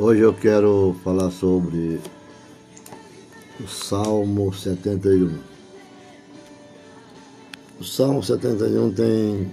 [0.00, 2.00] Hoje eu quero falar sobre
[3.58, 5.40] o Salmo 71.
[7.80, 9.52] O Salmo 71 tem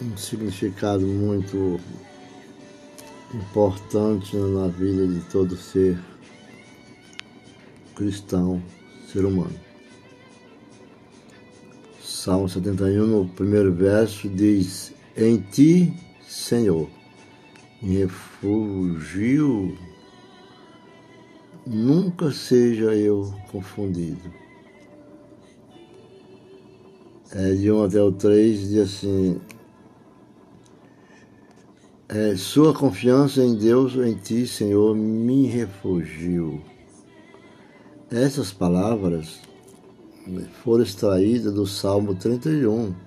[0.00, 1.78] um significado muito
[3.34, 5.98] importante na vida de todo ser
[7.94, 8.62] cristão,
[9.12, 9.60] ser humano.
[12.02, 15.92] Salmo 71, no primeiro verso, diz: Em ti,
[16.26, 16.88] Senhor,
[17.86, 19.78] refugio,
[21.64, 24.34] nunca seja eu confundido.
[27.32, 29.40] É, de 1 até o 3 diz assim:
[32.08, 36.62] é, Sua confiança em Deus, em ti, Senhor, me refugio.
[38.10, 39.40] Essas palavras
[40.62, 43.05] foram extraídas do Salmo 31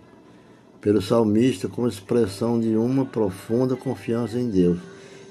[0.82, 4.80] pelo salmista como expressão de uma profunda confiança em Deus.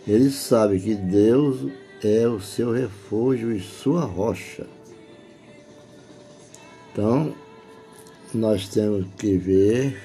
[0.06, 1.70] Ele sabe que Deus
[2.02, 4.66] é o seu refúgio e sua rocha.
[6.92, 7.34] Então,
[8.34, 9.96] nós temos que ver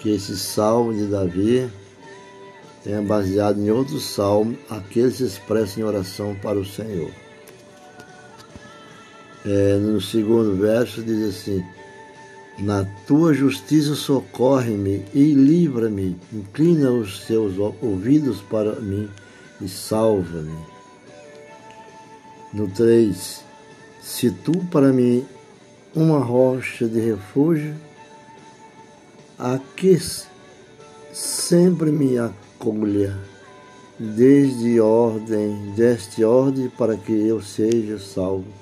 [0.00, 1.70] que esse salmo de Davi
[2.84, 7.10] é baseado em outro salmo, aquele que se expressa em oração para o Senhor.
[9.44, 11.64] É, no segundo verso diz assim:
[12.58, 16.16] na tua justiça socorre-me e livra-me.
[16.32, 19.08] Inclina os teus ouvidos para mim
[19.60, 20.56] e salva-me.
[22.52, 23.44] No 3.
[24.02, 25.24] Se tu para mim
[25.94, 27.74] uma rocha de refúgio,
[29.38, 29.98] a que
[31.12, 33.16] sempre me acolha,
[33.98, 38.61] desde ordem, deste ordem para que eu seja salvo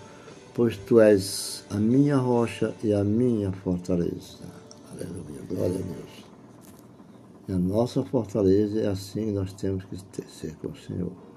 [0.61, 4.45] pois tu és a minha rocha e a minha fortaleza.
[4.93, 6.25] Aleluia, glória a Deus.
[7.49, 9.97] E a nossa fortaleza é assim que nós temos que
[10.29, 11.30] ser com o Senhor.